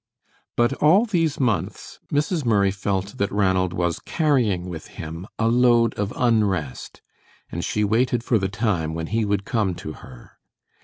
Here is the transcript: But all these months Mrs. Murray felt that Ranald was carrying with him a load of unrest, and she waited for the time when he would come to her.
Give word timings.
But 0.57 0.73
all 0.81 1.05
these 1.05 1.39
months 1.39 1.99
Mrs. 2.11 2.43
Murray 2.43 2.71
felt 2.71 3.19
that 3.19 3.31
Ranald 3.31 3.71
was 3.71 3.99
carrying 3.99 4.67
with 4.67 4.87
him 4.97 5.27
a 5.37 5.47
load 5.47 5.93
of 5.93 6.11
unrest, 6.15 7.03
and 7.51 7.63
she 7.63 7.83
waited 7.83 8.23
for 8.23 8.39
the 8.39 8.49
time 8.49 8.95
when 8.95 9.05
he 9.13 9.25
would 9.25 9.45
come 9.45 9.75
to 9.75 9.93
her. 9.93 10.39